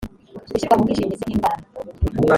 [0.51, 1.63] gushyirwa mu bwishingizi bw indwara